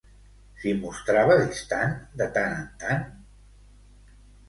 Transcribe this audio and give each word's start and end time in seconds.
S'hi 0.63 0.73
mostrava 0.85 1.35
distant, 1.43 1.95
de 2.25 2.31
tant 2.41 2.59
en 2.65 2.67
tant? 2.87 3.09